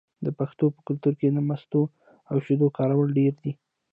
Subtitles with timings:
[0.25, 1.81] د پښتنو په کلتور کې د مستو
[2.29, 3.51] او شیدو کارول ډیر دي.